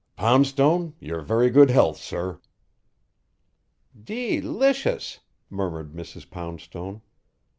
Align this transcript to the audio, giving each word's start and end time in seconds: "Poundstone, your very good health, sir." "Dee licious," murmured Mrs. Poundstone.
"Poundstone, 0.15 0.95
your 0.99 1.21
very 1.21 1.51
good 1.51 1.69
health, 1.69 1.99
sir." 1.99 2.41
"Dee 3.95 4.41
licious," 4.41 5.19
murmured 5.47 5.93
Mrs. 5.93 6.27
Poundstone. 6.27 7.03